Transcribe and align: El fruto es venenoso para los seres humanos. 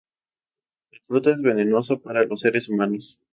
El 0.89 0.99
fruto 1.01 1.29
es 1.29 1.39
venenoso 1.43 2.01
para 2.01 2.25
los 2.25 2.39
seres 2.39 2.69
humanos. 2.69 3.21